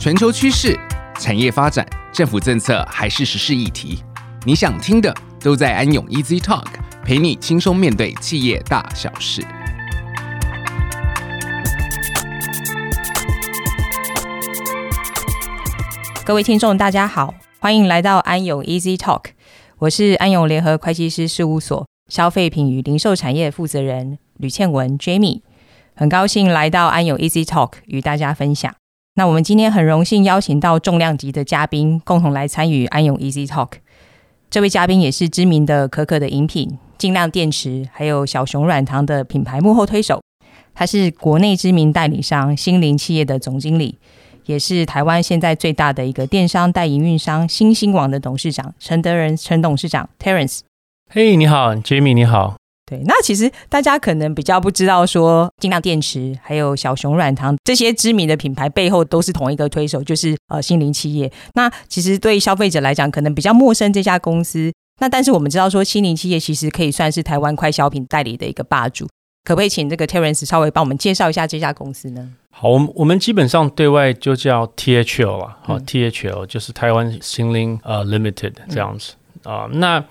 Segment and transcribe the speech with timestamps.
[0.00, 0.74] 全球趋势、
[1.18, 4.02] 产业发展、政府政策还是时事议题，
[4.46, 6.64] 你想听的都在安永 Easy Talk，
[7.04, 9.42] 陪你轻松面对企业大小事。
[16.24, 19.24] 各位听众，大家好，欢迎来到安永 Easy Talk，
[19.80, 25.42] 我是安永联合会计师事务所消费品与零售产业负责人吕倩文 Jamie。
[25.94, 28.79] 很高兴来到安永 Easy Talk 与大家分享。
[29.14, 33.72] 那我们今天很荣幸邀请到重量级的嘉宾，共同来参与安永 Easy Talk。
[34.48, 40.20] 这位嘉宾也是知名的可可的饮品、劲量电池，还有小熊软糖的品牌幕后推手。
[40.72, 43.98] 他是国内知名代理商心灵企业的总经理，
[44.46, 50.60] 也是台湾现在最大的一个电商代营运商新兴网的董事长陈德仁陈董事长 Terence。
[51.12, 52.54] 嘿，你好，Jamie，你好。
[52.90, 61.30] 对，那其实大家可能比较不知道，说劲量电池还有小熊软糖这些知名的品牌背后都是同一个推手，就是呃新林企业。
[61.54, 64.72] 那其实对消费者来讲，可能比较陌生这家公司。
[65.00, 69.06] 那但是我们知道说，新林企业其实可以算是台湾快消品代理的一个霸主。
[69.44, 72.28] 可不可以请这个 Terence 稍微帮我们介绍一下这家公司呢？
[72.50, 79.12] 好，我们我们基本上对外就叫 THL 啊，好、嗯、THL 就是台湾新林呃 Limited 这样子
[79.44, 80.04] 啊、嗯呃，那。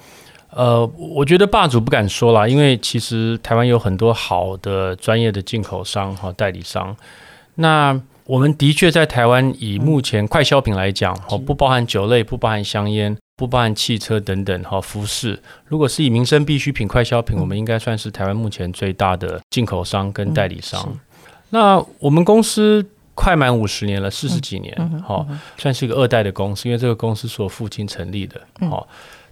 [0.52, 6.96] 呃，我觉得霸主不敢说啦，因为其实台湾有很多好的专业的进口商和代理商。
[7.56, 15.40] 那我们的确在台湾以目前快消品来讲，哦，不包含酒类，不包含香烟，不包含汽车等等，哈，服饰。
[15.66, 20.98] 如果是以民生必需品快消品，我们应该算是台湾目前最大的进口商跟代理商。
[21.50, 25.26] 那我们公司快满五十年了，四十几年，哈，
[25.58, 28.86] 算是一个二代的公司，因为这个公司是我父亲成立的，哈。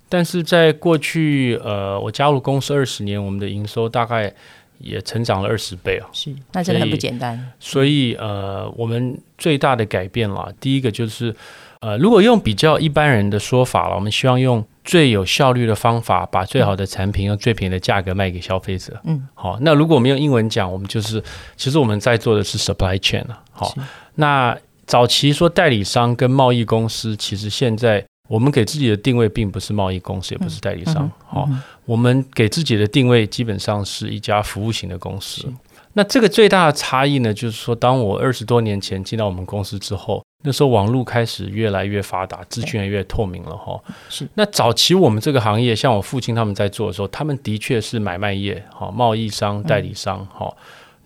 [0.09, 4.33] 但是在过去，呃，我加入公司二十年，我们的营收大概
[4.77, 7.51] 也成长了二十倍啊，是，那真的很不简单。
[7.59, 11.35] 所以，呃，我们最大的改变啦，第一个就是，
[11.81, 18.97] 呃，如果用比较一般人的说法了，我们希望用最有效率的方法，把最好的产品用最便宜的价格卖给消费者。
[19.03, 21.21] 嗯，好，那如果我们用英文讲，我们就是，
[21.57, 23.43] 其实我们在做的是 supply chain 啊。
[23.51, 23.73] 好，
[24.15, 28.05] 那早期说代理商跟贸易公司，其实现在。
[28.27, 31.09] 我们给自己的定位并不是贸易公司，也不是代理商。
[31.25, 35.47] 好、嗯嗯嗯，我们给自己的定位基本上是一家服务型的公司。
[35.93, 43.57] 那这个最大的差异呢，就是说，当我二十多年前进到我们公司之后，那时候网络开始越来越发达，资讯也越透明了。
[43.57, 44.27] 哈，是。
[44.35, 50.57] 那早期我们这个行业，像我父亲他们在做的时候，他们的确是买卖业，哈，贸易商、代理商，哈、嗯。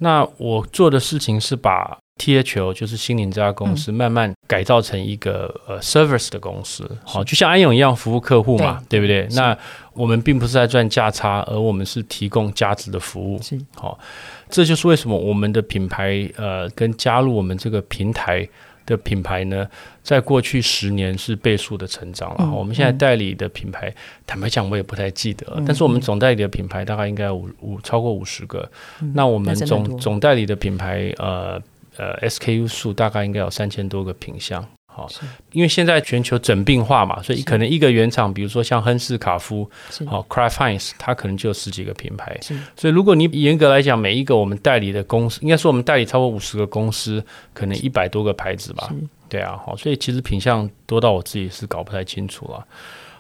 [0.02, 1.98] 那我做的事情是把。
[2.20, 9.28] THL 就是心灵这家公司，慢慢改造成一个呃 service 的公司，好，就像安永一样服务客户嘛，对，对不对？
[9.36, 9.58] 那
[9.94, 13.40] 我们并不是在赚价差，而我们是提供价值的服务，
[13.74, 13.98] 好，
[14.50, 18.48] 这就是为什么我们的品牌呃跟加入我们这个平台
[18.86, 19.68] 的品牌呢，
[20.02, 22.38] 在过去十年是倍数的成长了。
[22.40, 28.70] 嗯、我们现在代理的品牌，嗯、坦白讲我也不太记得、嗯，但是我们总代理的品牌大概应该五五超过五十个、
[29.02, 31.62] 嗯，那我们总总代理的品牌呃。
[31.98, 35.08] 呃，SKU 数大概应该有三千多个品项，好，
[35.54, 39.70] 因为现在全球整病化嘛，所以可能一个原厂，比如说像亨氏卡夫，
[40.06, 42.38] 好 c r a f t Heinz，它可能就有十几个品牌，
[42.76, 48.92] 所以如果你严格来讲，每一个我们代理的公司，应该说我们代理超过五十个公司，可能一百多个牌子吧，
[49.30, 52.62] 对啊，好，所以其实品相多到我自己是搞不太清楚了，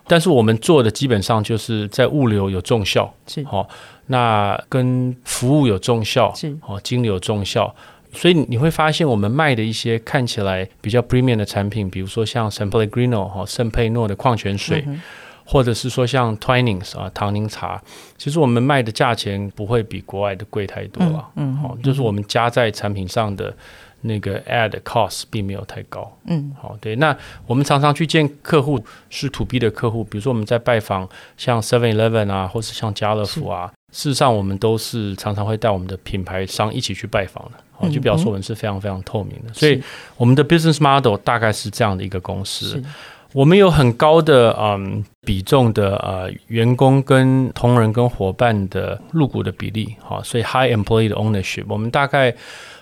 [0.07, 3.41] 但是我们做的基本上就是在物流有重效，是。
[3.45, 3.65] 好，
[4.07, 6.53] 那跟服务有重效，是。
[6.61, 7.73] 好，经理有重效。
[8.13, 15.01] 所以你会发现，我们卖的一些看起来比较 premium 的产品，比如说像 San Pellegrino 哈圣佩诺的矿泉水，嗯、
[15.45, 17.81] 或者是说像 Twinings 啊唐宁茶，
[18.17, 21.29] 其实我们卖的价钱不会比国外的贵太多了。
[21.35, 23.55] 嗯，好、嗯，就是我们加在产品上的
[24.01, 26.11] 那个 add cost 并没有太高。
[26.25, 26.95] 嗯，好，对。
[26.95, 31.07] 那我们常常去见客户是 to B 的客户，比如说我们在拜访
[31.37, 37.89] 像 Seven Eleven 啊，或是像家乐福啊，事实上我们都是常常会带我们的品牌商一起去拜访的。
[37.89, 39.81] 就表示我们是非常非常透明的，所以
[40.15, 42.79] 我们的 business model 大概是这样的一个公司。
[43.33, 52.31] 我们有很高的嗯比重的呃员工跟同仁跟伙伴的入股的比例，好，所以 high employee 的 ownership，我们大概。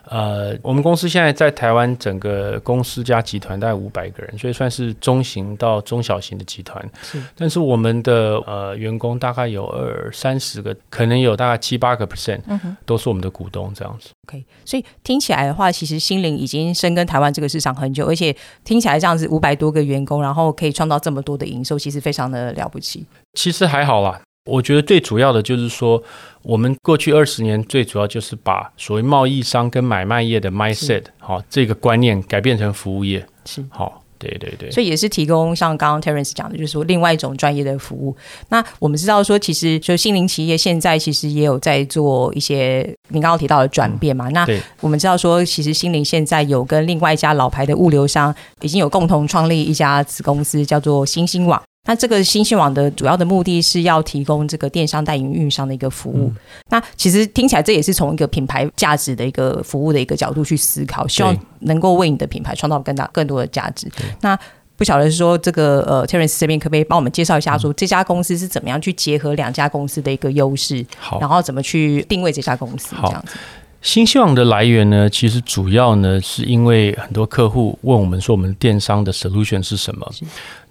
[0.05, 6.83] 呃，我们公司现在在台湾整个公司加集团大概五百个人，所以算是中型到中小型的集团。
[7.01, 12.41] 是，但是我们的呃员工大概有二三十个，可能有大概七八个 percent，
[12.85, 14.09] 都是我们的股东这样子。
[14.27, 23.05] OK，所以听起来的话，其实心灵已经深耕台湾这个市场很久，而且听起来这样子五百多个员工，然后可以创造这么多的营收，其实非常的了不起。
[23.33, 24.21] 其实还好啦。
[24.49, 26.01] 我觉得最主要的就是说，
[26.41, 33.25] 我们过去二十年最主要就是把所谓贸易商跟买卖业的 mindset 好这个观念改变成服务业。
[33.45, 34.03] 是好。
[34.21, 38.13] 对对对，所以也是提供像刚刚 Terence 讲的，就是说另外一种专业的服务。
[38.49, 44.27] 那我们知道说，其实就心灵企业现在其实也有在做一些您刚刚提到的转变嘛。
[44.27, 44.47] 嗯、那
[44.81, 51.63] 我们知道说，其实心灵现在有跟另外一家老牌的物流商已经有共同创立一家子公司，叫做星星网。
[51.89, 56.27] 那这个心星网的主要的目的是要提供这个电商代营运商的一个服务。
[56.27, 56.36] 嗯、
[56.69, 63.88] 那其实听起来这也是从一个品牌价值的一个服务的一个角度去思考，希望能够为你的品牌创造更大更多的价值。
[64.21, 64.38] 那
[64.77, 70.85] 不晓得是说这个呃，Terence 这边可不可以帮我们介绍一下，说这家公司是怎么样去结合两家公司的一个优势，
[71.19, 73.33] 然后怎么去定位这家公司这样子。
[73.81, 80.05] 心星网的来源呢，其实主要呢是因为很多客户问我们说，我们电商的 solution 是什么？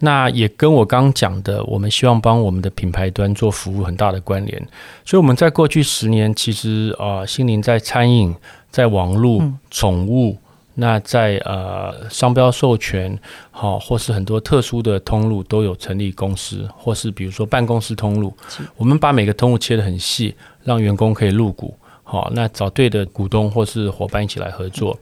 [0.01, 4.69] 那也跟我刚讲的，我们希望帮我们的品牌端做服务很大的关联。
[5.07, 8.35] 所以我们在过去十年，其实啊、呃，心灵在餐饮、
[8.71, 10.39] 在网络、宠物，嗯、
[10.75, 13.19] 那在呃商标授权，
[13.51, 18.37] 好，或是很多特殊的通路都有成立公司，或是比如说办公室通路，
[18.77, 21.75] 我们把每个通路切得很细，让员工可以入股。
[22.11, 24.99] 好，那找对的股东或是伙伴一起来合作。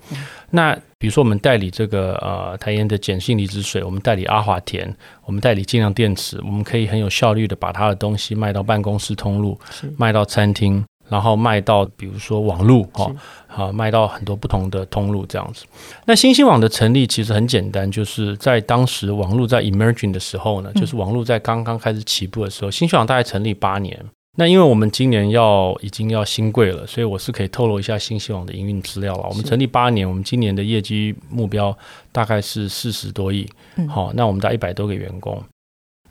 [0.51, 4.93] 那比如说，我们代理这个呃台盐的碱性离子水，我们代理阿华田，
[5.25, 9.57] 我们代理尽量电池，我们可以很有效率的把它的东西卖到办公室通路，
[9.97, 13.09] 卖到餐厅，然后卖到比如说网路，哈，
[13.47, 15.65] 好，卖到很多不同的通路这样子。
[16.07, 23.97] 那新兴网的成立其实很简单，就是在当时网络在 emerging 的时候呢，就是网络在刚刚开始起步的时候，新兴网大概成立八年。
[24.39, 29.27] 那因为我们今年要已经要新贵了，所以我是可以透露一下心星网的营运资料了。
[29.29, 31.77] 我们成立八年，我们今年的业绩目标
[32.13, 33.49] 大概是四十多亿。
[33.89, 35.43] 好，那我们大概一百多个员工。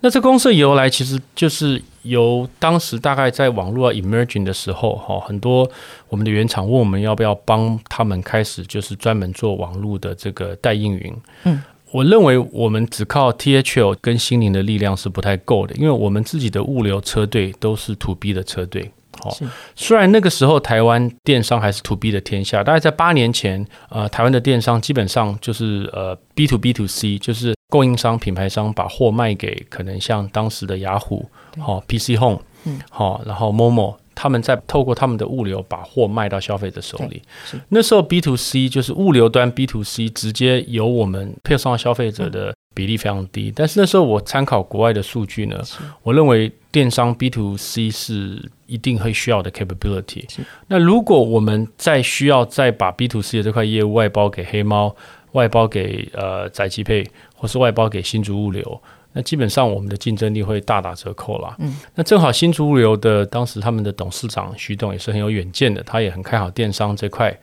[0.01, 5.69] 那这公司的由来其实就是由当时大概在网络要 emerging 的时候，哈，很多
[6.09, 11.15] 我们的原厂问我们要不要帮他们开始就是专门做网络的这个代运营。
[11.43, 11.61] 嗯。
[11.91, 18.91] 我认为我们只靠 THL 跟心灵的力量是不太够的，因为我们自己的物流车队都是 To B 的车队。
[19.19, 19.35] 好，
[19.75, 31.29] 虽然那个时候台湾电商还是 To B 的天下，大概在八年前，呃，台湾的电商基本上就是呃 B to B to C，就是供应商、品牌商把货卖给可能像当时的雅虎、
[31.59, 33.95] 好 PC Home，嗯，好，然后 Momo。
[34.15, 37.21] 他们在透过他们的物流把货卖到消费者手里。
[37.69, 43.51] 那时候 B to C 就是物流端 B to C 直接由我们配送到消费者的比例非常低。
[43.55, 45.61] 但是那时候我参考国外的数据呢，
[46.01, 50.25] 我认为电商 B to C 是一定会需要的 capability。
[50.67, 54.95] 那如果我们再需要再把 B to C 的这块业务外包给黑猫，
[55.33, 58.81] 外包给呃宅急配，或是外包给新竹物流。
[59.15, 61.55] 那基本上我们的竞争力会大打折扣啦。
[61.59, 67.33] 嗯，那正好新竹物流的当时他们的董事长徐董也是很有远见的，他也很看好电商这块。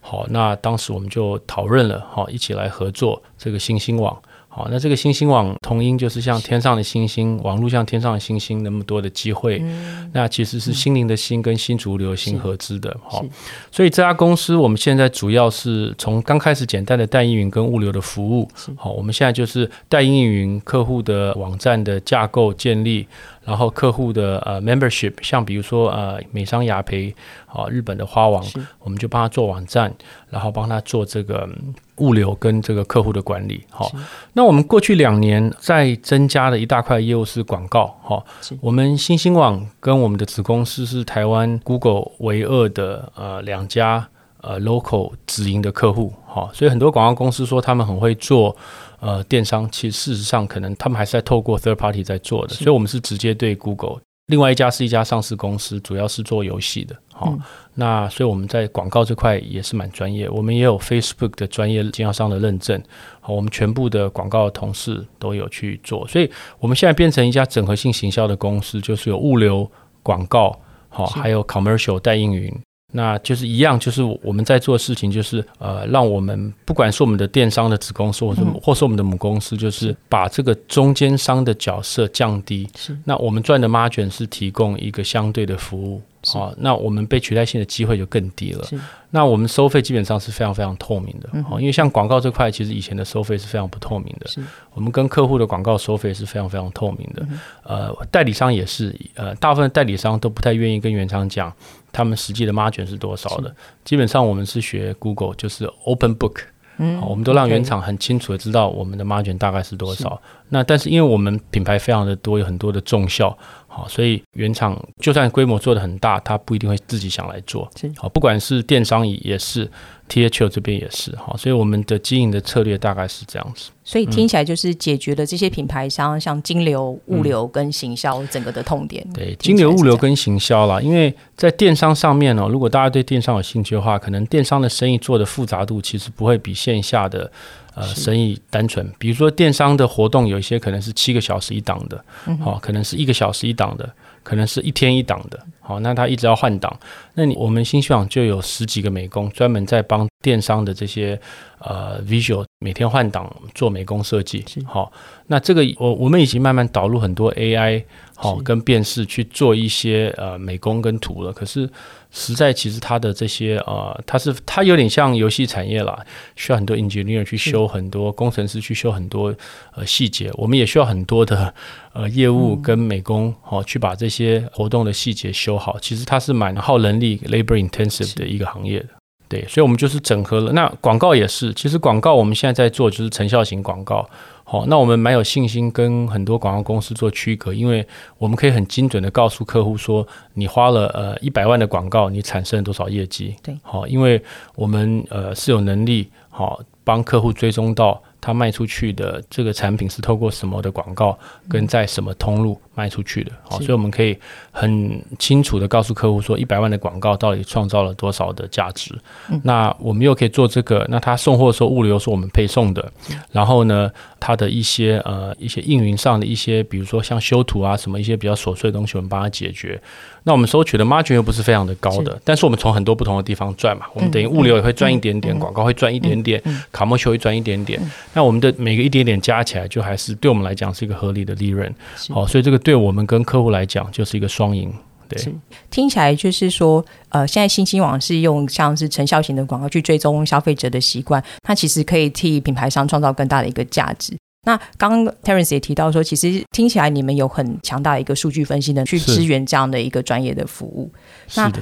[0.00, 4.20] 好，那当时我们就讨论了，好，一起来合作这个新兴网。
[4.54, 12.94] 好，那这个星星网同音就是像天上的星星，网络像天上的星星那么多的机会，嗯、那其实是心灵的心跟新竹流星合资的。
[13.02, 13.24] 好，
[13.70, 18.46] 所以这家公司我们现在主要是从刚开始简单的代运营跟物流的服务，
[18.76, 23.08] 好，我们现在就是代运营客户的网站的架构建立。
[23.44, 27.12] 然后客户的呃 membership，像比如说呃美商雅培，
[27.46, 28.44] 啊日本的花王，
[28.78, 29.92] 我们就帮他做网站，
[30.30, 31.48] 然后帮他做这个
[31.96, 33.64] 物流跟这个客户的管理。
[33.68, 33.90] 好，
[34.34, 37.96] 那我们过去两年在增加的一大块业务是广告。
[38.02, 38.24] 好，
[38.60, 44.08] 我们新兴网跟我们的子公司是台湾 Google 唯二的呃两家
[44.40, 46.12] 呃 local 直营的客户。
[46.26, 48.56] 好，所以很多广告公司说他们很会做。
[49.02, 54.00] 呃，电商其实事实上可能他们还是在透过 third party 在做的，所以我们是直接对 Google。
[54.26, 56.94] 另外一家是一家上市公司，主要是做游戏的。
[57.12, 57.40] 好、嗯，
[57.74, 62.80] 那所以我们在广告这块也是蛮专业，我们也有 Facebook 的专业经销商的认证。
[63.20, 66.30] 好，我们全部的广告的同事都有去做，所以
[66.60, 69.68] 我们现在变成一家整合性行销的公司，就是有物流、
[70.04, 70.56] 广告，
[70.88, 72.60] 好，还有 commercial 代运营。
[72.92, 82.68] 那就是一样，就是我们在做的事情，就是呃，让我们不管是我们的电商的子公司，或者或是我们的母公司，就是把这个中间商的角色降低。
[82.76, 86.00] 是，那我们赚的 margin 是提供一个相对的服务。
[86.24, 88.64] 好、哦，那我们被取代性的机会就更低了。
[89.10, 91.28] 那我们收费基本上是非常非常透明的。
[91.42, 94.30] 好、嗯，因为像广告这块，其实以前的收费是非常不透明的。
[94.72, 97.26] 我们跟客户的广告收费是非常非常透明的。
[97.64, 101.52] 嗯、呃，代理商也是，呃，大部分代理商都不太愿意跟原厂讲
[101.92, 103.54] 他们实际的 margin 是多少的。
[103.84, 106.40] 基本上我们是学 Google，就是 Open Book。
[106.78, 110.20] 嗯，好，我们都让原厂很清楚的知道我们的 margin 大概是多少。
[110.48, 113.36] 那但是因为我们品牌非常的多，有很多的重效，
[113.68, 117.70] 好，所以原厂就算规模做的很大，他不一定会自己想来做。
[117.98, 119.70] 好，不管是电商也是
[120.08, 121.10] ，THL 这边也是。
[121.16, 123.70] 哈，所以我们的经营的策略大概是这样子。
[123.84, 129.04] 所以听起来就是解决了这些品牌商像金流、物流跟行销整个的痛点。
[129.08, 137.30] 嗯、对，金流、物流跟行销啦，因为在电商上面呢，如果大家对电商有兴趣的话，可能电商的生意做的复杂度其实不会比线下的。
[137.74, 141.96] 呃，生意单纯，比如说电商的活动，有一些可能是七个小时一档的，
[142.38, 143.90] 好、嗯，可能是一个小时一档的，
[144.22, 146.76] 可能是一天一档的，好，那他一直要换挡，
[147.14, 151.18] 那你我们新希望就有十几个美工，专门在帮电商的这些
[151.60, 154.92] 呃 visual 每天换挡做美工设计，好，
[155.28, 157.84] 那这个我我们已经慢慢导入很多 AI
[158.16, 161.70] 好跟辨识去做一些呃美工跟图了，可是。
[162.14, 165.98] 实在，其实它的这些呃，它是它有点像游戏产业啦，
[166.36, 169.34] 需要很多 engineer 去修很多工程师去修很多
[169.74, 171.54] 呃细节，我们也需要很多的
[171.94, 175.78] 呃业务跟美工哦去把这些活动的细节修好。
[175.80, 178.88] 其实它是蛮耗人力 labor intensive 的一个行业的，
[179.28, 180.52] 对，所以我们就是整合了。
[180.52, 184.08] 那广告也是，其实广告我们现在在做就是成效型广告。
[184.44, 187.86] 好，那我们蛮有信心跟很多广告公司做区隔，因为
[188.18, 193.34] 我们可以很精准的告诉客户说，你花了呃一百万的广告，你产生了多少业绩？
[193.42, 194.22] 对，好，因为
[194.54, 198.02] 我们呃是有能力好帮客户追踪到。
[198.24, 201.18] 他卖出去的这个产品是透过什么的广告，
[201.48, 203.32] 跟在什么通路卖出去的？
[203.42, 204.16] 好，所以我们可以
[204.50, 208.94] 很清楚的告诉客户说，一百万的广告到底创造了多少的价值。
[209.42, 212.92] 那我们又可以做这个，那他送货的时候，物流是我们配送的。
[213.30, 219.80] 然后呢，他的一些呃一些运营上的一些，比如说像修图啊什么一些比较琐碎的东西，我们帮他解决。
[220.24, 226.40] 那我们收取的 margin 又不是非常的高的，但是我们从很多不同的地方赚嘛，我们等于物流也会赚一点点，广告会赚一点点
[226.72, 227.80] ，commercial 会赚一点点。
[228.14, 231.74] 那我们的每个一点点加起来，就还是对我们来讲是一个合理的利润。
[232.10, 234.72] 好，所以这个对我们跟客户来讲就是一个双赢。
[235.08, 235.34] 对，
[235.70, 244.16] 听起来就是说，呃，现在新兴网是用像是成效型的广告去追踪消费者的习惯，它其实可以替品牌商创造更大的一个价值。
[244.46, 250.90] 那刚刚 Terence 也提到说，其实听起来你们有很强大的一个数据分析的去支援这样的一个专业的服务。
[251.34, 251.52] 那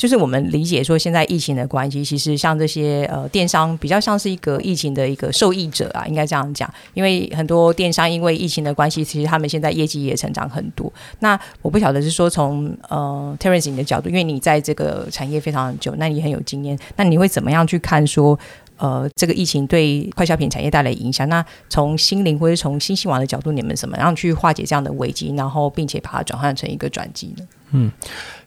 [0.00, 6.72] 就是我们理解说，现在疫情的关系，其实像这些呃电商比较像是一个疫情的一个受益者啊，应该这样讲。
[6.94, 10.90] 因为很多电商因为疫情的关系，其实他们现在业绩也成长很多。
[11.18, 18.38] 那我不晓得是说从呃 Terence 你的角度，因为你在这个产业非常久，那你很有经验，那你会怎么样去看说？
[18.80, 27.44] 呃，这个疫情对快消品产业带来影响，那从新灵或者从新希望的角度，你们怎么样去化解这样的危机，然后并且把它转换成一个转机呢？
[27.72, 27.92] 嗯，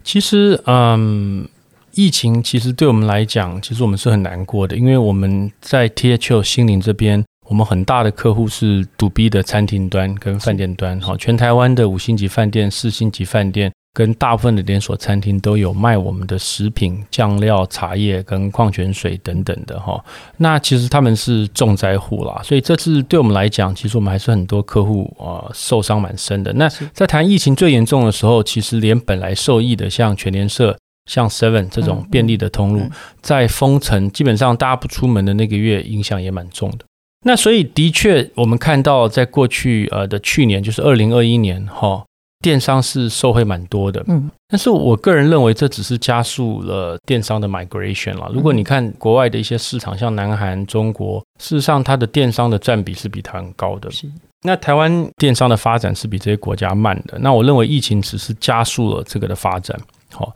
[0.04, 1.48] 其实，嗯，
[1.94, 13.72] 疫情其实对我们来讲，其实我们是很难过的，因为我们在 THO 新灵这边，我们很大的客户是独 B 的餐厅端跟饭店端，好，全台湾的五星级饭店、四星级饭店。
[13.94, 20.04] 跟大部分的连锁餐厅都有卖我们的食品、酱料、茶叶跟矿泉水等等的哈。
[20.38, 26.52] 那其实他们是重灾户啦，所以这次对我们来讲，其实我们还是很多客户啊受伤蛮深的。
[26.54, 32.90] 那在谈疫情最严重的时候，其实连本来受益的像全联社、像 Seven 这种便利的通路，
[33.22, 36.80] 在封城基本上大家不出门的那个月，影响也蛮重的。
[37.26, 42.04] 那所以的确，我们看到在过去呃的去年，就是二零二一年哈。
[42.44, 48.30] 电商是受惠蛮多的，嗯，但是我个人认为这只是加速了电商的 migration 了。
[48.34, 53.90] 如果你看国外的一些市场，像南韩、中国，事实上它的电商的占比是比台湾高的。
[53.90, 57.18] 是，那台湾电商的发展是比这些国家慢的。
[57.20, 59.80] 那我认为疫情只是加速了这个的发展。
[60.12, 60.36] 好。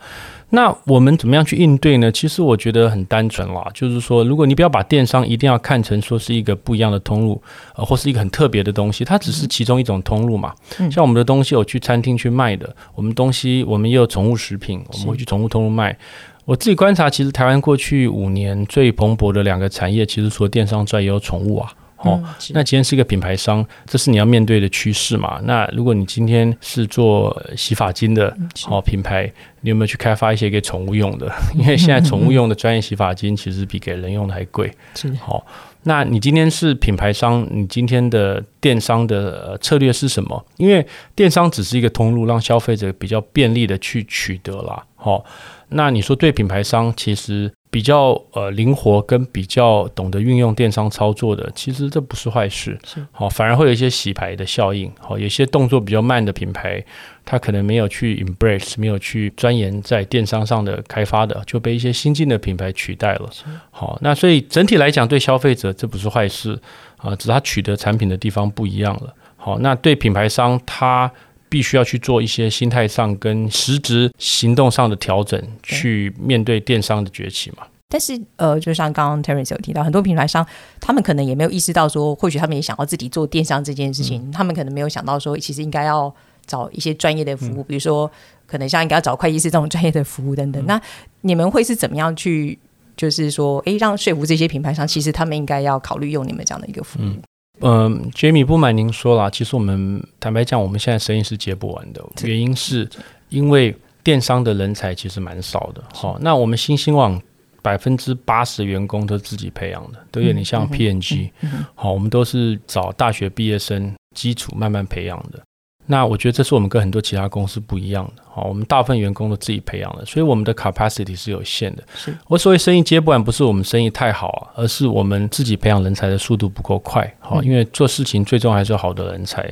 [0.50, 2.10] 那我们怎么样去应对呢？
[2.10, 7.42] 其实我觉得很单纯啦，就是说，如果你不要把电商一定要看成说是一个不一样的通路，
[7.76, 10.54] 呃，或是一个很特别的东西，它只是其中一种通路嘛。
[10.90, 15.98] 像我们的东西，我去餐厅去卖的，我们东西我们也有宠物食品，我们会去宠物通路卖。
[16.46, 21.70] 我自己观察，其实台湾过去五年最蓬勃的两个产业，其实除了电商之外，也有宠物啊。
[21.98, 25.40] 哦，那今天是一个品牌商，这是你要面对的趋势嘛？
[25.44, 28.36] 那如果你今天是做洗发精的，
[28.70, 31.32] 哦品牌，你有没有去开发一些给宠物用的？
[31.58, 34.72] 因为现在宠物用的专业洗发精其实比给人用的还贵。
[34.96, 35.46] 是好，
[35.84, 40.46] 那你今天是品牌商，你今天的电商的策略是什么？
[40.58, 40.86] 因为
[41.16, 44.84] 电商只是一个通路，让消费者比较便利的去取得啦。
[44.96, 45.26] 好，
[45.70, 47.52] 那你说对品牌商其实。
[47.78, 54.92] 比较呃灵活跟比较懂得运用电商操作的，其实这不是坏事，是好，反而会有一些洗牌的效应。
[55.00, 56.84] 好，有些动作比较慢的品牌，
[57.24, 63.30] 它可能没有去 embrace，没有去钻研在电商上的开发的，就被一些新进的品牌取代了。
[63.70, 66.60] 好，那所以整体来讲，对消费者这不是坏事
[66.98, 69.14] 啊，只是他取得产品的地方不一样了。
[69.36, 71.12] 好，那对品牌商他。
[71.50, 77.68] 必须要去做一些心态上跟实质行动上的调整，去面对电商的崛起嘛。
[77.90, 80.46] 但是，呃，就像刚刚 Terence 有提到，很多品牌商
[80.82, 86.14] 他们可能也没有意识到说，或许他们也想要自己做电商这件事情，嗯、他们可能没有想到说，其实应该要
[86.46, 88.12] 找一些专业的服务，嗯、比如说
[88.46, 90.62] 可能像应该要找会计师这种专业的服务等等。
[90.64, 90.82] 嗯、那
[91.22, 92.60] 你们会是怎么样去，
[92.98, 97.22] 就是说，哎，让说服这些品牌商，其实他们应该要考虑用你们这样的一个服务？
[97.60, 102.88] 嗯，呃、Jamie 不瞒您说啦，其实我们坦白讲，我们现在生意是接不完的，原因是
[103.30, 105.84] 因为电商的人才其实蛮少的。
[105.94, 107.22] 好，那我们新兴网。
[107.64, 111.30] 百分之八十员工都是自己培养的，都有点像 P N G。
[111.76, 115.42] 好，我们都是找大学毕业生基础慢慢培养的。
[115.88, 118.22] 那我觉得这是我们跟很多其他公司不一样的。
[118.30, 121.84] 好，我们大部分员工都自己培养的，所以我们的 capacity 是有限的。
[121.96, 127.12] 是我所谓生意接不完，不是我们生意太好啊，而是我们自己培养人才的速度不够快。
[127.20, 129.50] 好，因为做事情最终还是有好的人才。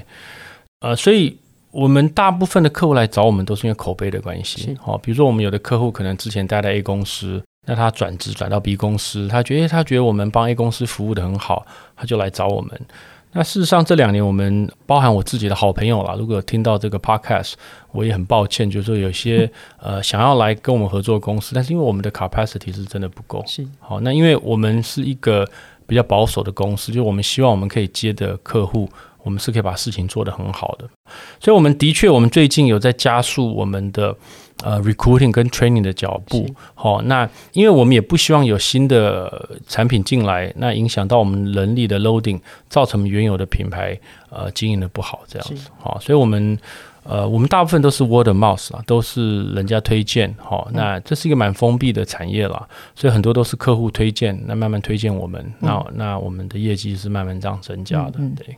[0.81, 1.35] 呃，所以
[1.71, 4.77] 我们大部分的客户来找我们都是因为口碑的关系。
[4.81, 7.41] 好，比如说我们有的客户可能之前待在 A 公司。
[7.67, 11.65] 那他转职转到 B 公司，他觉得他觉得我们帮 A 公司服务的很好，
[11.95, 12.79] 他就来找我们。
[13.35, 17.55] 那事实上这两年，我们包含我自己的好朋友啦，如果有听到这个 podcast，
[17.91, 23.43] 我也很抱歉，就是说有些 呃想要来跟我们合作公司，但是因为我们的 capacity 是真的不够。
[23.45, 25.45] 是好，那因为我们是一个
[25.85, 28.89] 比较保守的公司，就我们希望我们可以接的客户。
[29.21, 30.87] 我们是可以把事情做得很好的，
[31.39, 34.15] 所以我们的确，我们最近有在加速我们的
[34.63, 36.47] 呃 recruiting 跟 training 的脚步。
[36.73, 45.69] 好，那因为我们也不希望有新的产品进来，那影响到我们人力的 loading，造成原有的品牌呃经营的不好这样子。
[45.79, 46.57] 好，所以我们
[47.03, 50.33] 呃我们大部分都是 word of mouth 啊，都是人家推荐。
[50.39, 58.55] 好，那这是一个蛮封闭的产业啦，所以很多都是客户推荐，那慢慢推荐我们，那那我们的业绩是慢慢这样增加的，对。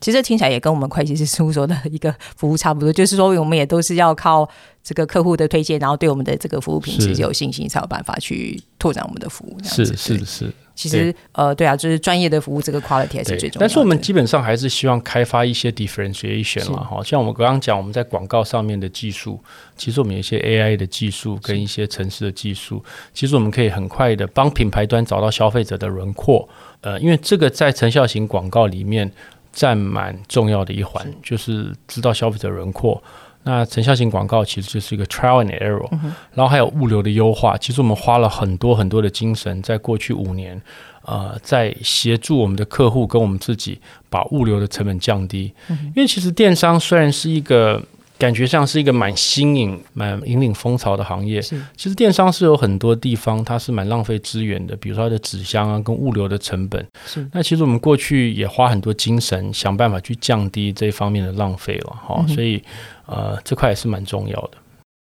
[0.00, 4.48] 其实听起来也跟我们会计师事务所的一个服务差不多，就是说我们也都是要靠
[4.82, 9.56] 这个客户的推荐，然后对我们的这个服务品质有信心，才有办法去拓展我们的服务。
[9.62, 10.52] 是是是。
[10.76, 13.58] 其实呃，对啊，就是专业的服务这个 quality 还是最重要的。
[13.58, 19.40] 但是我们基本上还是希望开发一些 differentiation 嘛，哈，像我们刚刚讲我们在广告上面的技术，
[19.76, 22.80] 其实我们有一些 AI 的技术跟一些城市的技术，
[23.12, 26.48] 其实我们可以很快的帮品牌端找到消费者的轮廓。
[26.82, 29.10] 呃，因为这个在成效型广告里面。
[29.52, 33.02] 占蛮重要的一环，就是知道消费者轮廓。
[33.44, 35.88] 那成效型广告其实就是一个 trial and error，
[36.34, 37.56] 然后还有物流的优化。
[37.56, 40.60] 其实我们花了很多很多的精神，在过去五年，
[41.02, 43.80] 呃，在协助我们的客户跟我们自己
[44.10, 45.52] 把物流的成本降低。
[45.68, 47.82] 因为其实电商虽然是一个。
[48.18, 51.40] 感觉像是一个蛮新颖、蛮引领风潮的行业。
[51.40, 56.84] 是其实电商是有很多地方它是蛮浪费资源的，比如说它的纸箱啊，跟物流的成本。
[57.06, 62.26] 是那其实我们过去也花很多精神，想办法去降低这方面的浪费了哈。
[62.26, 62.62] 所以
[63.06, 64.50] 呃，这块也是蛮重要的。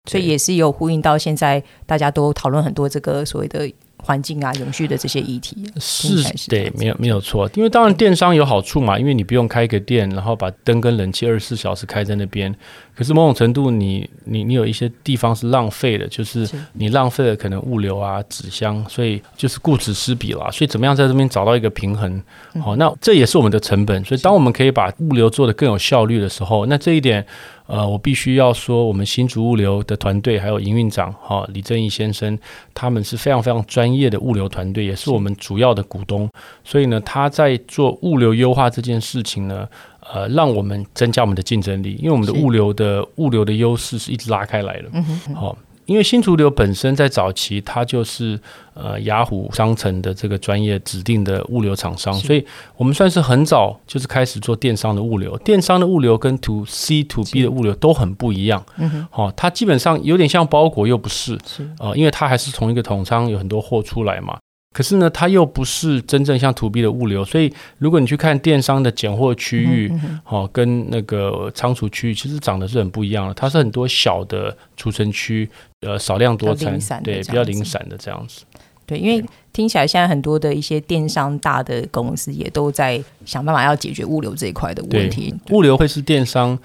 [0.09, 3.69] 所以也是有呼应到现在大家都讨论很多这个所谓的。
[4.01, 7.49] 环境啊，永续的这些议题是，是对，没有没有错。
[7.55, 12.55] 因为当然电商有好处嘛，因为你不用开个店，然后把灯跟冷气二十四小时开在那边。
[12.99, 20.51] 可是某种程度你，你你你有一些地方是浪费的，就是你浪费了可能物流啊、纸箱，所以就是顾此失彼啦。
[20.51, 22.21] 所以怎么样在这边找到一个平衡？
[22.61, 24.03] 好，那这也是我们的成本。
[24.03, 27.25] 所以当我们可以把物流做得更有效率的时候，那这一点。
[27.69, 32.35] 呃，我必须要说，我们新竹物流的团队还有营运长哈李正义先生，
[32.73, 36.27] 他们是非常非常专业的物流团队，也是我们主要的股东。
[36.63, 39.69] 所以呢，他在做物流优化这件事情呢，
[40.13, 44.89] 呃，让我们增加我们的竞争力，因为我们的物流的物流的优势是一直拉开来的。
[45.35, 45.57] 好。
[45.85, 48.39] 因为新竹流本身在早期，它就是
[48.75, 52.45] 呃雅虎商城的这个专业指定的物流厂商，所以
[52.77, 55.35] 我们算是很早就是开始做电商的物流。
[55.39, 58.63] 电商的物流跟 to C to B 的物流都很不一样。
[58.77, 61.35] 嗯哼，好，它基本上有点像包裹，又不是。
[61.43, 64.37] 是，呃，因为它还是从一个统仓有很多货出来嘛。
[64.71, 69.91] 可是呢，它又不是真正像 To B 的物流，所以如果你去看电商的拣货区域，
[70.23, 73.33] 好、哦，跟那个仓储区域，其实长得是很不一样的。
[73.33, 75.49] 它是很多小的储存区，
[75.81, 78.43] 呃，少量多餐，对，比较零散的这样子。
[78.85, 85.33] 对，因为听起来现在很多的一些电商大的公司也都在想办法要解决物流这一块的问题。
[85.49, 86.57] 物流会是电商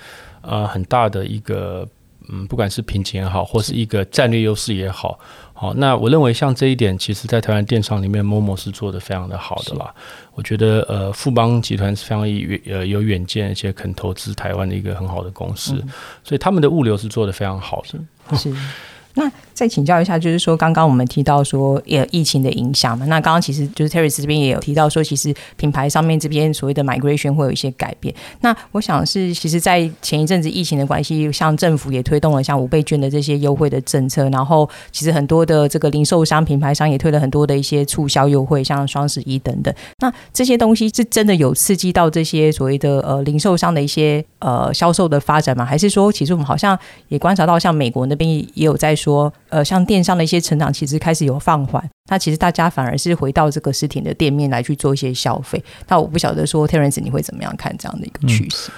[0.42, 1.88] 呃很大的一个，
[2.30, 5.18] 嗯，不管是瓶颈也好，或是一个战略优势也好。
[5.64, 9.94] 好，那我认为像这一点，其实在台湾电商里面，Momo 是做的非常的好的啦。
[10.34, 15.88] 我觉得呃，富邦集团是非常有呃有远见，而且肯投资台湾的一个很好的公司，嗯、
[16.22, 18.36] 所以他们的物流是做的非常好的。
[18.36, 18.54] 是。
[19.14, 23.06] 那再请教一下，就是说刚刚我们提到说，也疫情的影响嘛。
[23.06, 28.12] 那刚刚其实就是 Terence 这边也有提到说，其实品牌上面这边所谓的 migration 会有一些改变。
[28.40, 39.72] 那我想是，其实，在前一阵子疫情的关系，像政府也推动了像五倍券的这些优惠的政策，然后其实很多的这个零售商、品牌商也推了很多的一些促销优惠，像双十一等等。
[40.00, 45.64] 那这些东西是真的有刺激到这些所谓的呃零售商的一些呃销售的发展吗？
[45.64, 51.82] 还是说，其实我们好像也观察到，像美国那边也有在说，呃，像电商的一些成长其实开始有放缓。
[52.10, 55.62] 那其实大家反而是回到这个实体的店面来去做一些消费。
[55.88, 58.70] 那我不晓得说，Terence 你会怎么样看这样的一个趋势？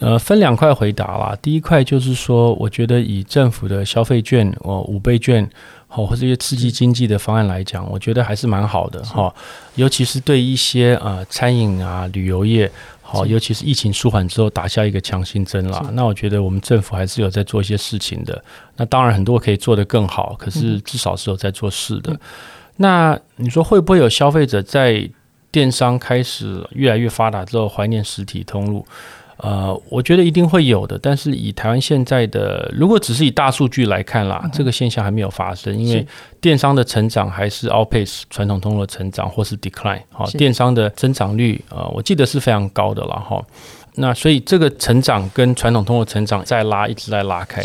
[0.00, 1.36] 嗯、呃，分两块回答啦。
[1.40, 5.48] 第一块就是说，我觉得以政府的消费券哦，五倍券。
[5.96, 9.32] 哦，或者一些刺激经济的方案来讲，我觉得还是蛮好的哈。
[9.76, 12.68] 尤其是对一些呃餐饮啊、旅游业，
[13.14, 15.90] 好，尤其是疫情舒缓之后打下一个强心针啦。
[15.92, 18.42] 那我觉得我们政府还是有在做一些事情的。
[18.76, 22.18] 那当然很多可以做得更好，可是至少是有在做事的。
[22.76, 25.08] 那你说会不会有消费者在
[25.52, 28.84] 电商开始越来越发达之后怀念实体通路？
[29.38, 36.06] 呃，我觉得一定会有的，但是以台湾现在的，如果只是以大数据来看啦，这个现象还没有发生，因为
[36.40, 40.00] 电商的成长还是 outpace 传统通路的成长，或是 decline。
[40.10, 43.44] 好，电商的增长率，呃，我记得是非常高的了哈。
[43.96, 47.64] 那所以这个成长跟传统通路成长在拉，一直在拉开。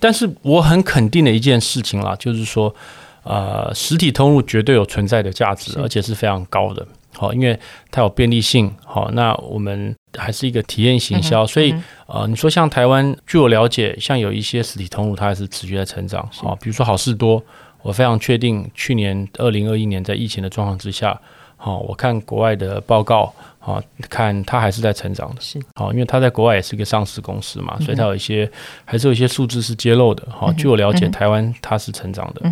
[0.00, 2.74] 但是我很肯定的一件事情啦，就是说，
[3.22, 6.86] 呃，实体通路绝对有存在的价值，而且是非常高的。
[7.16, 7.58] 好，因为
[7.90, 8.74] 它有便利性。
[8.84, 9.94] 好，那我们。
[10.16, 11.74] 还是一个体验行销，所以
[12.06, 16.24] 呃，你说像台湾，据我了解，像有一些实体通路，它还是持续在成长。
[16.30, 17.42] 好，比如说好事多，
[17.82, 21.20] 我非常确定，去年二零二一年在疫情的状况之下，
[21.64, 23.32] 好，我看国外的报告。
[23.58, 28.46] 好，看它还是在成长的，是好，因为它在国外也是一个上市公司嘛，所以它有一些
[28.84, 30.22] 还是有一些数字是揭露的。
[30.30, 32.42] 好，据我了解，台湾它是成长的。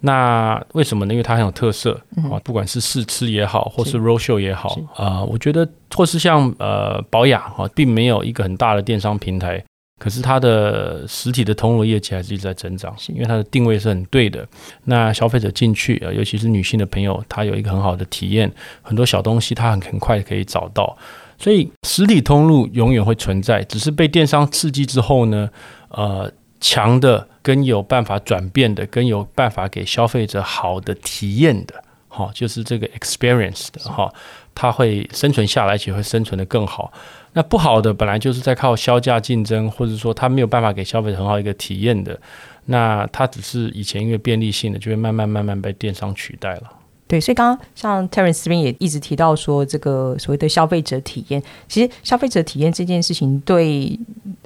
[0.00, 1.14] 那为什么呢？
[1.14, 1.92] 因为它很有特色
[2.28, 9.62] 啊，不管是试吃也好，或是 roadshow 也好啊，我觉得或是像呃宝雅哈，并没有一个很大的电商平台。
[9.98, 14.46] 可是它的实体的通路业绩还是一直在增长，因为它的定位是很对的。
[14.84, 20.96] 那消费者进去啊，尤其是女性的朋友，她有一个很好的体验，很多小东西她很很快可以找到。
[21.36, 25.48] 所以实体通路永远会存在，只是被电商刺激之后呢，
[25.88, 26.30] 呃，
[26.60, 31.74] 强的跟有办法转变的，跟有办法给消费者好的体验的，
[32.08, 34.12] 哈，就是这个 experience 的哈，
[34.54, 36.92] 它会生存下来，而且会生存得更好。
[37.34, 42.18] 那不好的本来就是在靠销价竞争，或者说他没有办法给消费者很好一个体验的，
[42.64, 46.62] 那他只是以前因为便利性的，就会慢慢慢慢被电商取代了。
[47.06, 53.98] 对，所以刚刚像 Terence 这边也一直提到说，这个所谓的消费者体验，其实消费者体验这件事情对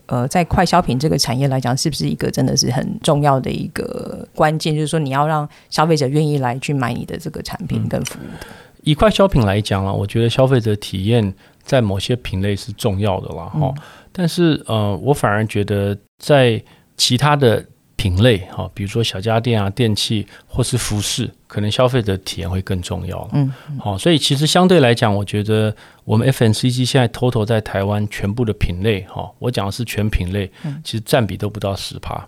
[0.07, 4.75] 呃在快消品这个产业来讲，是不是一个真的是很重要的一个关键？
[4.75, 8.47] 就是说你要让消费者愿意来去买你的这个产品跟服务的。
[8.47, 13.75] 嗯以快消品来讲啊，我觉得消费者体验在某些品类是重要的啦，哈、嗯。
[14.11, 16.63] 但是呃，我反而觉得在
[16.97, 17.65] 其他的
[17.97, 23.27] 品类哈，比如说小家电啊、电器或是服饰，可能消费者体验会更重要。
[23.33, 30.51] 嗯，好，所以其实相对来讲，我觉得我们 FNCG 现在 total 在台湾全部的品类哈，我讲的是全品类，
[30.83, 32.27] 其实占比都不到十趴。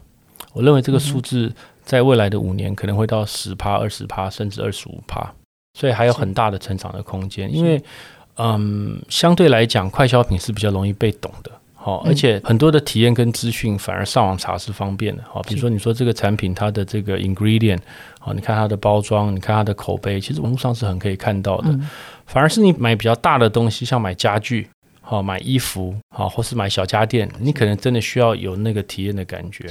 [0.52, 5.30] 我认为这个数字在未来的五年可能会到十趴、二十趴，甚至二十五趴。
[5.76, 7.82] 所以还有很大的成长的空间，因为，
[8.36, 17.78] 嗯，相对来讲，快消品是比较容易被懂的，好，而且很多的体验跟资讯反而上网查是方便的，好，比如说你说这个产品它的这个 ingredient，
[18.18, 21.78] 好，你看它的包装，你看它的口碑，其实网络上是很可以看到的，
[22.26, 24.68] 反而是你买比较大的东西，像买家具，
[25.00, 29.70] 好，买衣服，好，或是买小家电，你可能真的需要有那个体验的感觉，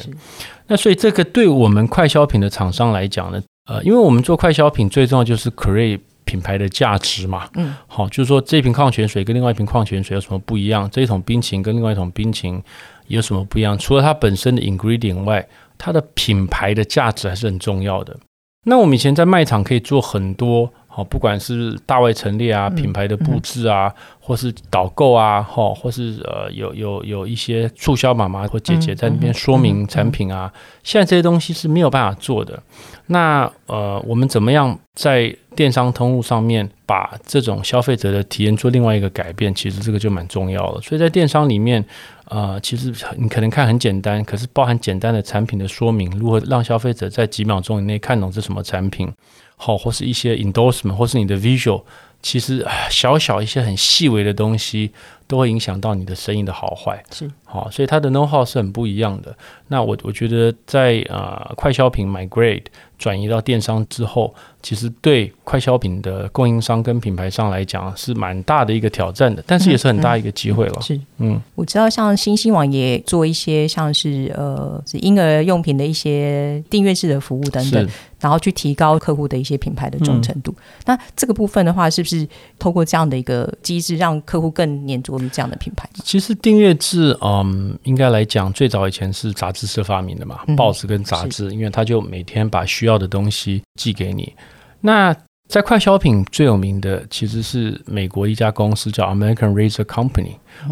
[0.68, 3.42] 那所以这个对我们快消品的厂商来讲呢？
[3.66, 7.50] 呃，因为我们做快消品，最重要就是 create 品牌的价值嘛。
[7.56, 10.90] 嗯，好，就是说这瓶矿泉水跟另外一瓶矿泉水有什么不一样？
[10.90, 12.62] 这一桶冰淇淋跟另外一桶冰淇淋
[13.08, 13.78] 有什么不一样？
[13.78, 18.18] 除了它本身的 ingredient 外，它的品牌的价值还是很重要的。
[18.66, 20.72] 那我们以前在卖场可以做很多。
[20.96, 32.62] 好，不管是大外陈列啊，品牌的布置啊，或是导购啊，哈，或是呃，有有有一些促销妈妈或姐姐在那边说明产品啊，现在这些东西是没有办法做的。
[33.08, 39.54] 那呃，我们怎么样在电商通路上面把这种消费者的体验做另外一个改变？
[39.54, 40.82] 其实这个就蛮重要的。
[40.82, 41.84] 所以在电商里面，
[42.26, 49.12] 呃，其实你可能看很简单，可是包含简单的产品的说明，如何让消费者在几秒钟以内看懂是什么产品。
[49.56, 51.84] 好，或是一些 endorsement，或是你的 visual，
[52.24, 54.92] 其实小小一些很细微的东西。
[55.26, 59.36] 都会影响到你的生意的好坏，是好，所以它的 know how 是很不一样的。
[59.70, 62.66] 那我我觉得在呃快消品 migrate
[63.00, 70.82] 转移到电商之后，其实对快消品的供应商跟品牌商来讲是蛮大的一个挑战的，但是也是很大一个机会了。
[70.82, 77.90] 是，嗯，我知道像新兴网也做一些像是呃是婴儿用品的一些订阅式的服务等等，
[78.24, 80.56] 然后去提高客户的一些品牌的忠诚度。
[80.86, 82.26] 那这个部分的话，是不是
[82.58, 85.30] 透过这样的一个机制，让客户更黏着于？
[85.34, 94.32] 这样的品牌，其实订阅制，嗯，应该来讲，最早以前是杂志社发明的嘛，嗯、报纸跟杂志，因为他就每天把需要的东西寄给你。
[94.80, 95.12] 那
[95.54, 100.32] 在快消品最有名的其实是美国一家公司叫 American Razor Company。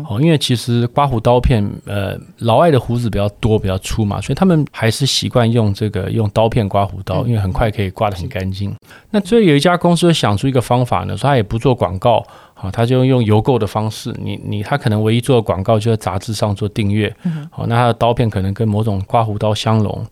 [0.09, 8.73] 哦，因为其实刮胡刀片，呃，老外的胡子比较多，比较粗嘛，所以他们还是习惯用这个用刀片刮胡刀，因为很快可以刮得很干净。
[9.11, 17.15] 那最后有一家公司想出一个方法呢，说他也不做广告，好，他就用邮购的方式，你你他可能唯一做的广告就在杂志上做订阅，
[17.51, 20.03] 好，那他的刀片可能跟某种刮胡刀相容。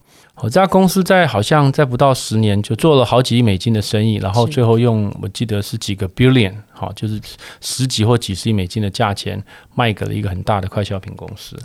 [0.42, 7.20] 我这家公司在好像在不到十年就做了好几亿美金的生意，然后最后用我记得是几个 billion，好，就是
[7.60, 9.42] 十几或几十亿美金的价钱
[9.76, 11.58] 卖给了一个很大的快消品公司。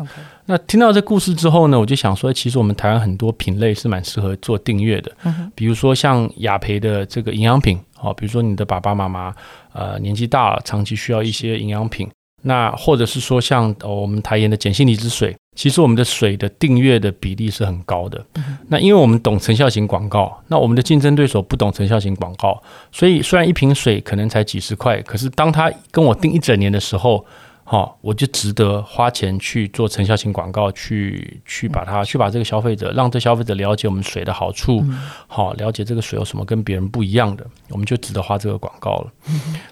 [0.47, 5.13] 那听到这故事之后呢，我就想说，其实我们台湾很多品类是蛮适合做订阅的，
[5.55, 9.35] 比如说像雅培的这个营养品，好，比如说你的爸爸妈妈
[9.73, 12.09] 呃年纪大了，长期需要一些营养品。
[12.47, 18.25] 那或者是说像我们台盐的碱性离子水，其实我们的水的订阅的比例是很高的。
[18.69, 27.25] 那因为我们懂成效型广告，那我们的竞争对手不懂成效型广告，所以虽然一瓶水可能才几十块，可是当他跟我订一整年的时候。
[27.67, 34.85] 好，我就值得花钱去做成效型广告，去去把它去把这个消费者让这消费者了解我们水的好处，
[35.27, 39.11] 好了解这个水有什么跟别人不一样的，我们就值得花这个广告了。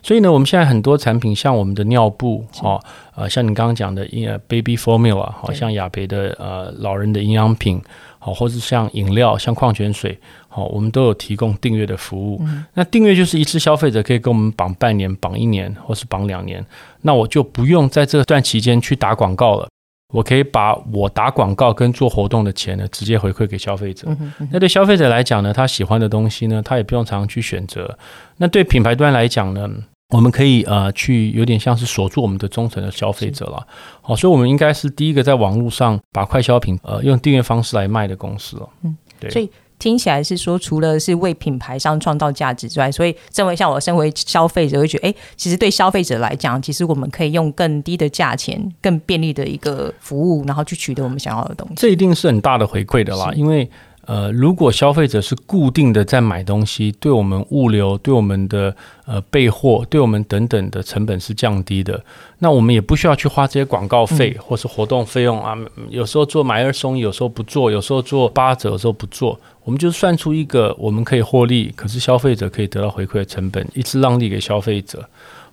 [0.02, 2.80] 所以呢，我们现在很多产品，像我们的尿布，好
[3.14, 7.82] 呃，像你刚刚讲的婴儿 baby formula，好像雅培的呃老人的营养品。
[8.24, 12.38] 好，或是像饮料、像矿泉水，好，我们都有提供订阅的服务。
[12.42, 16.64] 嗯、那订阅就是一次消费者可以跟我们绑半年、绑一年，或是绑两年。
[17.00, 19.68] 那我就不用在这段期间去打广告了，
[20.14, 24.06] 我可以把我打广告跟做活动的钱呢，直接回馈给消费者。
[24.08, 27.98] 嗯嗯、那对消费者来讲呢，他喜欢的东西呢，他也不用常常去选择。
[28.36, 29.68] 那对品牌端来讲呢？
[30.12, 33.66] 我们可以呃去有点像是锁住我们的忠诚的消费者了，
[34.02, 38.68] 好，所以我们应该是第一个在网络上把快消品呃用订阅方式来卖的公司了。
[38.82, 39.30] 嗯，对。
[39.30, 51.74] 所以听起来是说，除了是为品牌商创造价值之外，所以身为像我身为消费者会觉得，哎，其实对消费者来讲，其实我们可以用更低的价钱、更便利的一个服务，然后去取得我们想要的东西。
[51.76, 53.68] 这一定是很大的回馈的啦，因为。
[54.04, 58.74] 呃，如果消费者是固定的在买东西，对我们物流、对我们的
[59.06, 62.04] 呃备货、对我们等等的成本是降低的，
[62.40, 65.56] 那我们也不需要去花这些广告费或是活动费用啊。
[65.88, 69.38] 有时候做买二送一，有时候不做；有时候做八折，有时候不做。
[69.62, 75.08] 我们就算出一个我们可以获利，可是消费者可以得到回馈的成本，一次让利给消费者。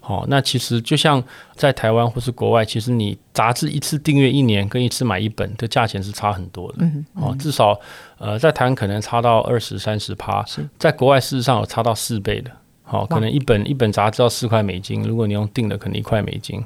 [0.10, 6.78] 好，那其实就像在台湾或是国外，其实你杂志一次订阅一年跟一次买一本的价钱是差很多的。
[6.80, 7.80] 嗯，哦，至少
[8.18, 10.44] 呃在台湾可能差到二十三十趴，
[10.80, 12.50] 在国外事实上有差到四倍的。
[12.82, 16.60] 好，可能一本一本杂志要四块美金，如果你用订的，可能一块美金。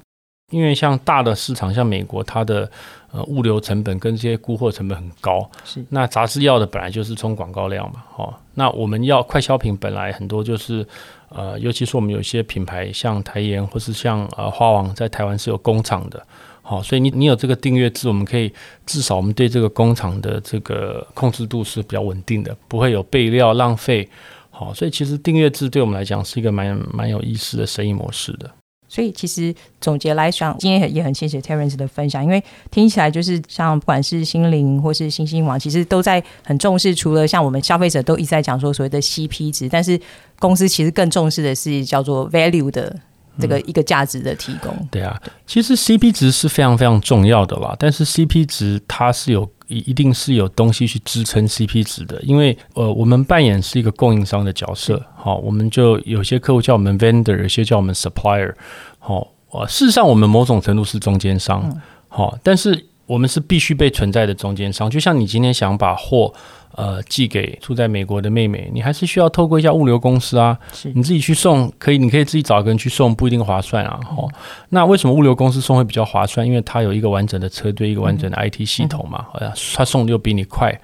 [0.49, 2.69] 因为像大的市场，像美国，它的
[3.11, 5.49] 呃物流成本跟这些估货成本很高。
[5.65, 8.03] 是，那杂志要的本来就是冲广告量嘛。
[8.09, 10.87] 好，那我们要快消品本来很多就是。
[11.35, 16.23] 呃，尤其是我们有一些品牌，像台盐或是像呃花王，在台湾是有工厂的，
[16.61, 18.53] 好，所以你你有这个订阅制，我们可以
[18.85, 24.07] 至少我们对这个工厂的这个控制度是比较稳定的，不会有备料浪费，
[24.51, 28.49] 好，所以其实订阅制对我们来讲是一个蛮蛮有意思的生意模式的。
[28.93, 29.51] 所以其实
[29.81, 39.99] 总结来讲，今天也很谢谢 Terence 的分享，因为听起来就是像不管是心灵或是新兴网，其实都在很重视，除了像我们消费者都一直在讲说所谓的 CP 值，但是
[40.37, 42.95] 公司其实更重视的是叫做 value 的
[43.39, 44.71] 这个一个价值的提供。
[44.79, 49.49] 嗯、对啊，其实 CP 值是非常非常重要的啦，但是 CP 值它是有。
[49.73, 58.53] 一一定是有东西去支撑 CP 值的，因为呃，我们扮演是一个供应商的角色，好，我们就有些客户叫我们 vendor，有些叫我们 supplier，
[58.99, 66.33] 好，呃，事实上我们某种程度是中间商，好，但是我们是必须被存在的中间商，就像你今天想把货。
[66.75, 70.57] 呃，寄给住在美国的妹妹，你还是需要透过一家物流公司啊。
[70.73, 73.99] 是你自己去送可以，你可以自己找个人去送，不一定划算啊。
[74.17, 74.31] 哦、嗯，
[74.69, 76.45] 那为什么物流公司送会比较划算？
[76.45, 79.25] 因为它有一个完整的车队，一个完整的 IT 系统嘛。
[79.31, 80.77] 好、嗯、像他送的又比你快。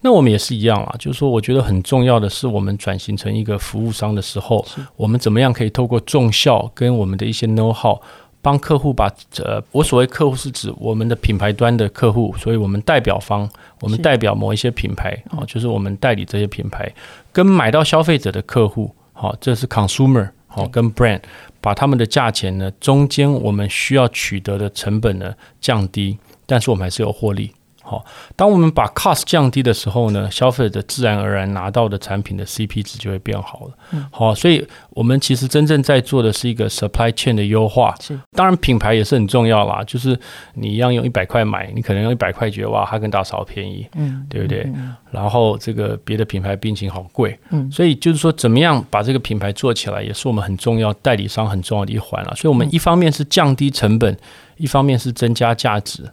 [0.00, 8.00] 那我们也是一样啊，就是说，我觉得很重要的是，我们转型成一个服务商的时候，我们怎么样可以透过重效跟我们的一些 know how，
[8.40, 9.10] 帮客户把
[9.44, 13.48] 呃，我所谓客户是指我们的品牌端的客户，所以我们代表方，
[13.80, 16.92] 我们代表某一些品牌啊，就是我们代理这些品牌，
[17.32, 20.30] 跟买到消费者的客户，好，这是 consumer。
[20.50, 21.20] 好，跟 brand
[21.60, 27.52] 把他们的价钱呢，中间我们需要取得的成本呢降低，但是我们还是有获利。
[27.88, 28.04] 好，
[28.36, 33.98] 当我们把 cost 降低的时候呢，消费者自然而然拿到的产品的 CP 值就会变好了。
[34.10, 37.94] 好，所以我们其实真正在做的是一个 supply chain 的优化。
[37.98, 39.82] 是，当然品牌也是很重要啦。
[39.86, 40.18] 就是
[40.52, 44.70] 你一样用一百块买，你可能用一百块觉得哇，哈根达斯好便宜，嗯，对不对？
[45.10, 52.34] 然后这个别的品牌冰淇淋好贵，嗯，所以就是说怎么样把这个品牌做起来，也是我们很重要代理商很重要的一环了。
[52.36, 54.14] 所以，我们一方面是降低成本，
[54.58, 56.04] 一方面是增加价值。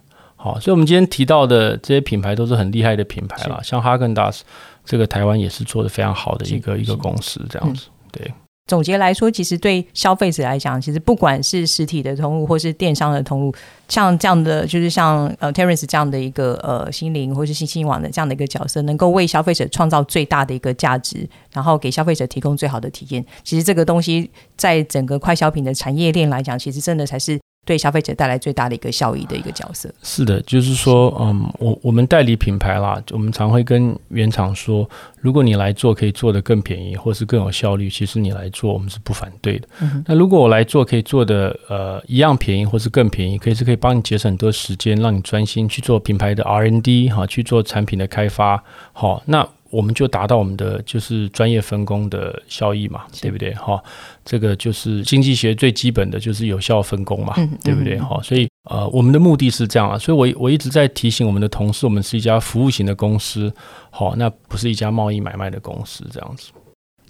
[0.45, 4.43] 好，所以我们今天提到的这些品牌都是很厉害的品牌啦，像哈根达斯，
[4.85, 7.87] 这个台湾也是做的非常好的一个一个公司，这样子。
[8.11, 8.31] 对，
[8.67, 13.55] 总结来说，其实对消费者来讲，其实不管是实体的通路或是电商的通路，
[13.89, 23.25] 像这样的就是像呃 Terence 这样的一个呃心灵或是信兴网的这样的一个角色，能够为消费者创造最大的一个价值，然后给消费者提供最好的体验。
[23.43, 27.39] 其实这个东西在整个快消品的产业链来讲，其实真的才是。
[27.65, 29.93] 对消费者带来最大的一个效益的一个角色。
[30.03, 34.87] 是的，就是说，嗯，我我们代理品牌啦，我们常会跟原厂说，
[35.19, 39.67] 如果你来做可以做的更便宜，或是更有效率，其实你来做我们是不反对的。
[39.81, 49.47] 嗯、那如果我来做可以做的呃一样便宜，或是更便宜，可以是可以帮你节省很多时间，让你专心去做品牌的 R N D 哈，去做产品的开发，好，那。
[49.75, 53.53] 我们就达到我们的就是专业分工的效益嘛，对不对？
[53.55, 53.83] 哈，
[54.23, 57.33] 这个就是经济学最基本的就是有效分工嘛，
[57.63, 57.99] 对不对？
[57.99, 63.53] 哈，所以呃，我们的目的是这样啊，所以我我一直在提醒我们的同事，我们是一家服务型的公司，
[63.89, 66.51] 好，那不是一家贸易买卖的公司，这样子。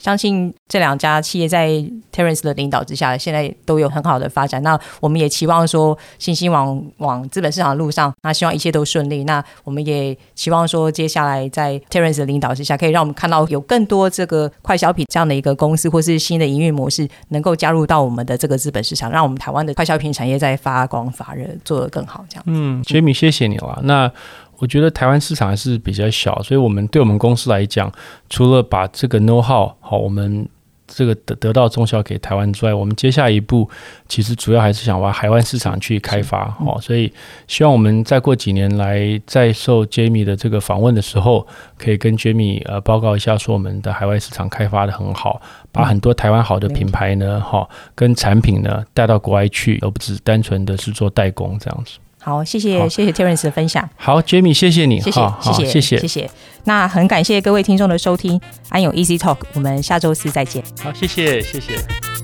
[0.05, 1.67] 相信这两家企业在
[2.13, 4.61] Terence 的领导之下，现在都有很好的发展。
[4.61, 9.23] 那我们也期望说，信兴网往资本市场的路上，那希望一切都顺利。
[9.23, 22.23] 那我们也期望说，接下来在 Terence 的领导之下，可以让我们看到有更多这个快消品这样的一个公司，或是新的营运模式，能够加入到我们的这个资本市场，让我们台湾的快消品产业在发光发热，做得更好。
[22.29, 23.79] 这样，嗯，Jamie，谢谢你了。
[23.81, 24.11] 那。
[24.57, 27.91] 我觉得台湾市场还是比较小，所以我们对我们公司来讲，
[28.29, 30.47] 除了把这个 know how 好，我们
[30.87, 33.67] 这个得得到中小给台湾之外，我们接下一步
[34.07, 37.11] 其实主要还是想往海外市场去开发，好，所以
[37.47, 41.45] 希望我们再过几年来再受 Jamie 的这个访问的时候，
[41.77, 45.41] 可以跟 Jamie 呃报告一下，说我们的海外市场开发的很好，
[45.71, 51.97] 把很多台湾好的品牌呢，哈，跟产品呢带到国外去，而不只单纯的是做代工这样子。
[52.25, 53.87] 好，谢谢谢谢 Terence 的分享。
[53.95, 56.31] 好，Jamie，谢谢你，谢谢谢谢谢谢谢谢。
[56.63, 60.63] 那很感谢各位听众的收听，安永 Easy Talk，我们下周四再见。
[60.81, 62.14] 好，谢谢谢谢。